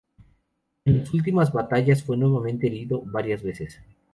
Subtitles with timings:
[0.83, 3.79] En las últimas batallas fue nuevamente herido varias veces.